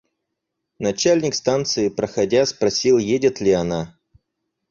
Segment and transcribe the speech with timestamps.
[0.79, 3.99] Начальник станции, проходя, спросил, едет ли она.